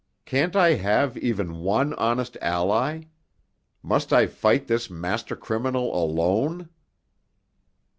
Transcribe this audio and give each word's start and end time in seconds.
Can't 0.25 0.55
I 0.55 0.73
have 0.77 1.15
even 1.15 1.59
one 1.59 1.93
honest 1.93 2.35
ally? 2.41 3.03
Must 3.83 4.11
I 4.11 4.25
fight 4.25 4.65
this 4.65 4.89
master 4.89 5.35
criminal 5.35 5.93
alone?" 5.95 6.69